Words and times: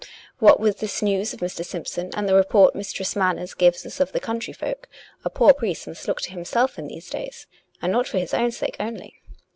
What 0.39 0.59
with 0.59 0.79
this 0.79 1.03
news 1.03 1.31
of 1.31 1.41
Mr. 1.41 1.61
Simpson^ 1.63 2.11
and 2.17 2.27
the 2.27 2.33
report 2.33 2.73
Mistress 2.73 3.15
Manners 3.15 3.53
gives 3.53 3.85
us 3.85 3.99
of 3.99 4.13
the 4.13 4.19
country 4.19 4.51
folk, 4.51 4.89
a 5.23 5.29
poor 5.29 5.53
priest 5.53 5.85
must 5.85 6.07
look 6.07 6.19
to 6.21 6.31
himself 6.31 6.79
in 6.79 6.87
these 6.87 7.07
days; 7.07 7.45
and 7.83 7.91
not 7.91 8.07
for 8.07 8.17
his 8.17 8.33
own 8.33 8.49
sake 8.49 8.77
only. 8.79 9.21